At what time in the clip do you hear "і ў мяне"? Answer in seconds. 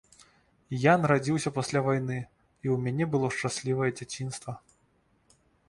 2.63-3.05